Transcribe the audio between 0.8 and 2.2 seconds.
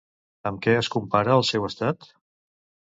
compara el seu estat?